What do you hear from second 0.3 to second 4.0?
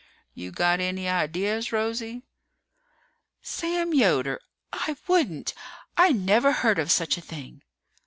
You got any ideas, Rosie?" "Sam